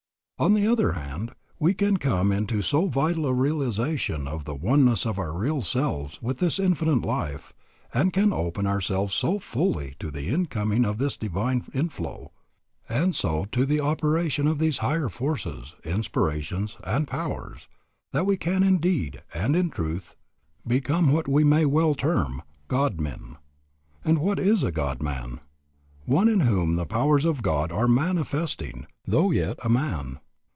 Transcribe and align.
On 0.41 0.55
the 0.55 0.65
other 0.65 0.93
hand, 0.93 1.35
we 1.59 1.75
can 1.75 1.97
come 1.97 2.31
into 2.31 2.63
so 2.63 2.87
vital 2.87 3.27
a 3.27 3.31
realization 3.31 4.27
of 4.27 4.43
the 4.45 4.55
oneness 4.55 5.05
of 5.05 5.19
our 5.19 5.33
real 5.37 5.61
selves 5.61 6.19
with 6.19 6.39
this 6.39 6.57
Infinite 6.57 7.05
Life, 7.05 7.53
and 7.93 8.11
can 8.11 8.33
open 8.33 8.65
ourselves 8.65 9.13
so 9.13 9.37
fully 9.37 9.95
to 9.99 10.09
the 10.09 10.29
incoming 10.29 10.83
of 10.83 10.97
this 10.97 11.15
divine 11.15 11.65
inflow, 11.75 12.31
and 12.89 13.15
so 13.15 13.45
to 13.51 13.67
the 13.67 13.79
operation 13.81 14.47
of 14.47 14.57
these 14.57 14.79
higher 14.79 15.09
forces, 15.09 15.75
inspirations, 15.83 16.75
and 16.83 17.07
powers, 17.07 17.67
that 18.11 18.25
we 18.25 18.35
can 18.35 18.63
indeed 18.63 19.21
and 19.35 19.55
in 19.55 19.69
truth 19.69 20.15
become 20.65 21.11
what 21.13 21.27
we 21.27 21.43
may 21.43 21.65
well 21.65 21.93
term, 21.93 22.41
God 22.67 22.99
men. 22.99 23.37
And 24.03 24.17
what 24.17 24.39
is 24.39 24.63
a 24.63 24.71
God 24.71 25.03
man? 25.03 25.39
One 26.05 26.27
in 26.27 26.39
whom 26.39 26.77
the 26.77 26.87
powers 26.87 27.25
of 27.25 27.43
God 27.43 27.71
are 27.71 27.87
manifesting, 27.87 28.87
though 29.05 29.29
yet 29.29 29.59
a 29.63 29.69
man. 29.69 30.19